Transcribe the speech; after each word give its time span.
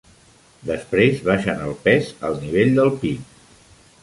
Després 0.69 1.21
baixen 1.27 1.61
el 1.67 1.75
pes 1.85 2.09
al 2.31 2.41
nivell 2.47 2.75
del 2.81 2.91
pit. 3.05 3.39